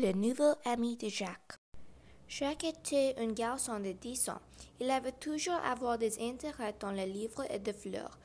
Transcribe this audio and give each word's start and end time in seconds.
Le 0.00 0.12
nouveau 0.12 0.54
ami 0.64 0.96
de 0.96 1.08
Jacques. 1.08 1.58
Jacques 2.28 2.62
était 2.62 3.16
un 3.18 3.32
garçon 3.32 3.80
de 3.80 3.90
dix 3.90 4.28
ans. 4.28 4.40
Il 4.78 4.88
avait 4.92 5.10
toujours 5.10 5.56
avoir 5.56 5.98
des 5.98 6.22
intérêts 6.22 6.76
dans 6.78 6.92
les 6.92 7.06
livres 7.06 7.44
et 7.50 7.58
de 7.58 7.72
fleurs. 7.72 8.16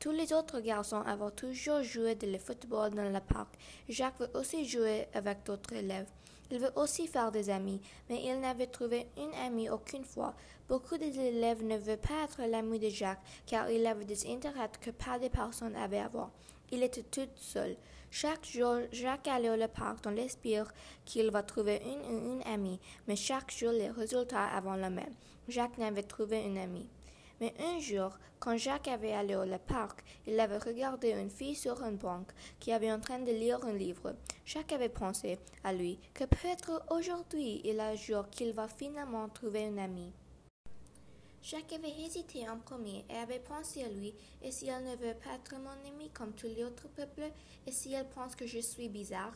Tous 0.00 0.10
les 0.10 0.32
autres 0.32 0.58
garçons 0.58 1.02
avaient 1.06 1.30
toujours 1.30 1.84
joué 1.84 2.16
de 2.16 2.26
le 2.26 2.40
football 2.40 2.90
dans 2.96 3.08
le 3.08 3.20
parc. 3.20 3.54
Jacques 3.88 4.18
veut 4.18 4.30
aussi 4.34 4.66
jouer 4.66 5.06
avec 5.14 5.44
d'autres 5.44 5.72
élèves. 5.72 6.08
Il 6.50 6.58
veut 6.58 6.72
aussi 6.74 7.06
faire 7.06 7.30
des 7.30 7.48
amis, 7.48 7.80
mais 8.08 8.24
il 8.24 8.40
n'avait 8.40 8.66
trouvé 8.66 9.06
une 9.16 9.32
amie 9.34 9.70
aucune 9.70 10.04
fois. 10.04 10.34
Beaucoup 10.68 10.98
d'élèves 10.98 11.62
ne 11.62 11.76
veulent 11.76 11.96
pas 11.98 12.24
être 12.24 12.42
l'ami 12.42 12.80
de 12.80 12.88
Jacques, 12.88 13.22
car 13.46 13.70
il 13.70 13.86
avait 13.86 14.04
des 14.04 14.28
intérêts 14.28 14.68
que 14.80 14.90
pas 14.90 15.20
de 15.20 15.28
personnes 15.28 15.76
avaient 15.76 16.00
avant. 16.00 16.32
Il 16.72 16.82
était 16.82 17.02
tout 17.02 17.28
seul. 17.36 17.76
Chaque 18.12 18.46
jour, 18.46 18.78
Jacques 18.92 19.28
allait 19.28 19.50
au 19.50 19.68
parc 19.68 20.02
dans 20.02 20.10
l'espoir 20.10 20.66
qu'il 21.04 21.30
va 21.30 21.42
trouver 21.42 21.80
une 21.84 22.14
ou 22.14 22.34
une 22.34 22.42
amie, 22.42 22.80
mais 23.06 23.16
chaque 23.16 23.52
jour 23.52 23.72
les 23.72 23.90
résultats 23.90 24.46
avaient 24.46 24.82
le 24.82 24.90
même. 24.90 25.14
Jacques 25.48 25.78
n'avait 25.78 26.02
trouvé 26.02 26.42
une 26.42 26.58
amie. 26.58 26.88
Mais 27.40 27.54
un 27.58 27.78
jour, 27.80 28.18
quand 28.38 28.56
Jacques 28.56 28.88
avait 28.88 29.12
allé 29.12 29.34
au 29.34 29.46
parc, 29.66 30.04
il 30.26 30.38
avait 30.38 30.58
regardé 30.58 31.12
une 31.12 31.30
fille 31.30 31.54
sur 31.54 31.82
une 31.82 31.96
banque 31.96 32.30
qui 32.58 32.72
avait 32.72 32.92
en 32.92 33.00
train 33.00 33.18
de 33.18 33.32
lire 33.32 33.64
un 33.64 33.72
livre. 33.72 34.14
Jacques 34.44 34.72
avait 34.72 34.88
pensé 34.88 35.38
à 35.64 35.72
lui 35.72 35.98
que 36.12 36.24
peut-être 36.24 36.82
aujourd'hui 36.90 37.62
est 37.66 37.72
le 37.72 37.96
jour 37.96 38.28
qu'il 38.30 38.52
va 38.52 38.68
finalement 38.68 39.28
trouver 39.28 39.62
une 39.62 39.78
amie. 39.78 40.12
Jacques 41.42 41.72
avait 41.72 42.02
hésité 42.02 42.46
en 42.48 42.58
premier 42.58 43.04
et 43.08 43.16
avait 43.16 43.40
pensé 43.40 43.82
à 43.82 43.88
lui, 43.88 44.14
et 44.42 44.50
si 44.50 44.68
elle 44.68 44.84
ne 44.84 44.96
veut 44.96 45.14
pas 45.14 45.34
être 45.36 45.56
mon 45.58 45.88
ami 45.88 46.10
comme 46.10 46.34
tous 46.34 46.46
les 46.46 46.64
autres 46.64 46.88
peuples, 46.88 47.32
et 47.66 47.72
si 47.72 47.94
elle 47.94 48.08
pense 48.10 48.36
que 48.36 48.46
je 48.46 48.58
suis 48.58 48.90
bizarre. 48.90 49.32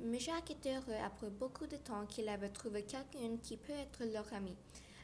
Mais 0.00 0.18
Jacques 0.18 0.50
était 0.50 0.74
heureux 0.74 0.98
après 1.04 1.30
beaucoup 1.30 1.66
de 1.66 1.76
temps 1.76 2.06
qu'il 2.06 2.28
avait 2.28 2.48
trouvé 2.48 2.82
quelqu'un 2.82 3.36
qui 3.40 3.56
peut 3.56 3.72
être 3.72 4.04
leur 4.04 4.32
ami. 4.32 4.56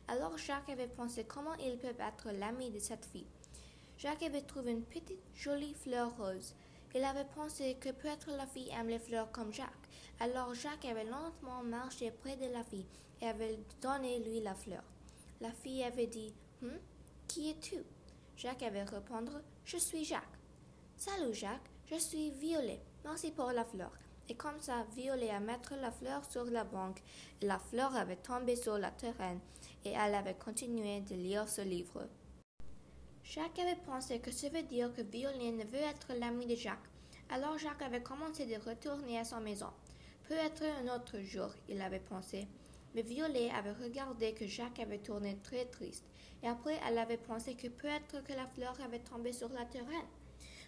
Alors 0.08 0.36
Jacques 0.36 0.70
avait 0.70 0.88
pensé 0.88 1.24
comment 1.24 1.54
il 1.54 1.78
peut 1.78 1.94
être 1.98 2.30
l'ami 2.32 2.70
de 2.70 2.80
cette 2.80 3.06
fille. 3.06 3.26
Jacques 3.96 4.24
avait 4.24 4.42
trouvé 4.42 4.72
une 4.72 4.84
petite 4.84 5.22
jolie 5.34 5.74
fleur 5.74 6.16
rose. 6.16 6.54
Il 6.96 7.04
avait 7.04 7.24
pensé 7.24 7.76
que 7.80 7.90
peut-être 7.90 8.30
la 8.30 8.46
fille 8.46 8.70
aime 8.70 8.88
les 8.88 8.98
fleurs 8.98 9.30
comme 9.30 9.52
Jacques. 9.52 9.70
Alors 10.18 10.52
Jacques 10.54 10.84
avait 10.84 11.04
lentement 11.04 11.62
marché 11.62 12.10
près 12.10 12.36
de 12.36 12.52
la 12.52 12.64
fille 12.64 12.86
et 13.22 13.26
avait 13.26 13.58
donné 13.80 14.18
lui 14.18 14.40
la 14.40 14.54
fleur. 14.54 14.82
La 15.44 15.52
fille 15.52 15.84
avait 15.84 16.06
dit 16.06 16.32
Hum, 16.62 16.70
qui 17.28 17.50
es-tu? 17.50 17.76
Jacques 18.34 18.62
avait 18.62 18.84
répondu 18.84 19.30
Je 19.66 19.76
suis 19.76 20.02
Jacques. 20.02 20.38
Salut 20.96 21.34
Jacques, 21.34 21.68
je 21.84 21.96
suis 21.96 22.30
Violet. 22.30 22.80
Merci 23.04 23.30
pour 23.30 23.52
la 23.52 23.66
fleur. 23.66 23.92
Et 24.30 24.36
comme 24.36 24.58
ça, 24.58 24.86
Violet 24.96 25.28
a 25.28 25.40
mis 25.40 25.52
la 25.82 25.92
fleur 25.92 26.24
sur 26.24 26.46
la 26.46 26.64
banque 26.64 27.02
et 27.42 27.46
la 27.46 27.58
fleur 27.58 27.94
avait 27.94 28.16
tombé 28.16 28.56
sur 28.56 28.78
la 28.78 28.90
terrain 28.90 29.36
et 29.84 29.90
elle 29.90 30.14
avait 30.14 30.32
continué 30.32 31.02
de 31.02 31.14
lire 31.14 31.46
ce 31.46 31.60
livre. 31.60 32.08
Jacques 33.22 33.58
avait 33.58 33.82
pensé 33.84 34.20
que 34.20 34.30
ça 34.30 34.48
veut 34.48 34.62
dire 34.62 34.94
que 34.94 35.02
Violet 35.02 35.52
ne 35.52 35.64
veut 35.64 35.74
être 35.74 36.14
l'ami 36.18 36.46
de 36.46 36.54
Jacques. 36.54 36.88
Alors 37.28 37.58
Jacques 37.58 37.82
avait 37.82 38.02
commencé 38.02 38.46
de 38.46 38.66
retourner 38.66 39.18
à 39.18 39.24
sa 39.24 39.40
maison. 39.40 39.68
Peut-être 40.26 40.62
un 40.62 40.96
autre 40.96 41.20
jour, 41.20 41.50
il 41.68 41.82
avait 41.82 42.00
pensé. 42.00 42.48
Mais 42.94 43.02
Violet 43.02 43.50
avait 43.50 43.72
regardé 43.72 44.32
que 44.34 44.46
Jacques 44.46 44.78
avait 44.78 44.98
tourné 44.98 45.38
très 45.42 45.64
triste, 45.66 46.04
et 46.42 46.48
après 46.48 46.78
elle 46.86 46.98
avait 46.98 47.16
pensé 47.16 47.54
que 47.54 47.68
peut-être 47.68 48.22
que 48.24 48.32
la 48.32 48.46
fleur 48.46 48.76
avait 48.84 49.00
tombé 49.00 49.32
sur 49.32 49.48
la 49.48 49.64
terrain. 49.64 50.04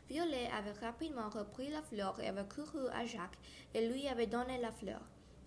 Violet 0.09 0.49
avait 0.53 0.79
rapidement 0.87 1.29
repris 1.29 1.69
la 1.69 1.83
fleur 1.83 2.21
et 2.21 2.29
avait 2.29 2.47
couru 2.47 2.89
à 2.93 3.05
Jacques 3.05 3.39
et 3.75 3.89
lui 3.89 4.07
avait 4.09 4.27
donné 4.27 4.59
la 4.59 4.71
fleur. 4.71 5.01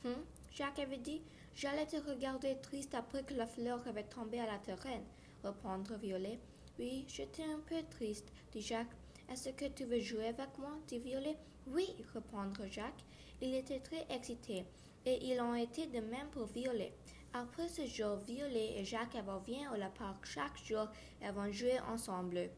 Hum? 0.06 0.16
Jacques 0.52 0.80
avait 0.80 0.98
dit 0.98 1.22
J'allais 1.56 1.86
te 1.86 1.98
regarder 1.98 2.58
triste 2.62 2.94
après 2.94 3.24
que 3.24 3.34
la 3.34 3.48
fleur 3.48 3.86
avait 3.88 4.04
tombé 4.04 4.40
à 4.40 4.46
la 4.46 4.58
terrain, 4.60 5.02
répondre 5.44 5.98
Violet. 5.98 6.40
Oui, 6.78 7.06
j'étais 7.08 7.44
un 7.44 7.60
peu 7.60 7.84
triste, 7.90 8.32
dit 8.52 8.62
Jacques. 8.62 8.96
Est-ce 9.32 9.50
que 9.50 9.66
tu 9.66 9.86
veux 9.86 10.00
jouer 10.00 10.28
avec 10.28 10.58
moi? 10.58 10.72
Dit 10.88 11.00
Violet. 11.00 11.38
Oui, 11.68 11.88
répondre 12.14 12.66
Jacques. 12.70 13.06
Il 13.42 13.54
était 13.54 13.80
très 13.80 14.08
excité 14.10 14.66
et 15.06 15.32
ils 15.32 15.40
ont 15.40 15.56
été 15.56 15.86
de 15.88 16.00
même 16.00 16.30
pour 16.32 16.48
Violet. 16.48 16.94
Après 17.34 17.68
ce 17.68 17.86
jour, 17.86 18.18
Violet 18.18 18.80
et 18.80 18.86
Jacques 18.86 19.16
avaient 19.16 19.32
au 19.32 19.90
parc 19.98 20.26
chaque 20.26 20.58
jour 20.58 20.88
et 21.22 21.28
avaient 21.28 21.54
joué 21.54 21.80
ensemble. 21.82 22.50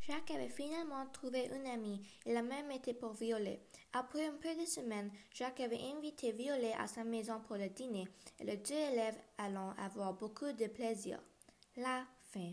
Jacques 0.00 0.30
avait 0.30 0.48
finalement 0.48 1.06
trouvé 1.12 1.50
une 1.54 1.66
amie. 1.66 2.02
Il 2.26 2.36
a 2.36 2.42
même 2.42 2.70
été 2.70 2.92
pour 2.94 3.14
Violet. 3.14 3.60
Après 3.92 4.26
un 4.26 4.34
peu 4.34 4.54
de 4.54 4.66
semaines, 4.66 5.10
Jacques 5.32 5.60
avait 5.60 5.80
invité 5.96 6.32
Violet 6.32 6.74
à 6.78 6.86
sa 6.86 7.04
maison 7.04 7.40
pour 7.40 7.56
le 7.56 7.68
dîner 7.70 8.08
et 8.38 8.44
les 8.44 8.58
deux 8.58 8.74
élèves 8.74 9.18
allant 9.38 9.74
avoir 9.78 10.12
beaucoup 10.12 10.52
de 10.52 10.66
plaisir. 10.66 11.18
La 11.76 12.04
fin. 12.22 12.52